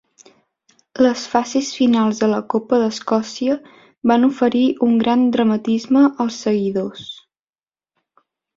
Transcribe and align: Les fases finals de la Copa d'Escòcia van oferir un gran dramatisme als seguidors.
Les 1.05 1.25
fases 1.33 1.67
finals 1.79 2.21
de 2.23 2.29
la 2.31 2.39
Copa 2.53 2.79
d'Escòcia 2.83 3.57
van 4.13 4.27
oferir 4.29 4.65
un 4.89 4.97
gran 5.05 5.29
dramatisme 5.37 6.03
als 6.25 6.41
seguidors. 6.49 7.05